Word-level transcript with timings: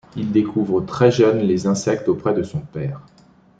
Il 0.15 0.31
découvre 0.31 0.81
très 0.81 1.11
jeune 1.11 1.41
les 1.41 1.67
insectes 1.67 2.09
auprès 2.09 2.33
de 2.33 2.41
son 2.41 2.59
père. 2.61 3.01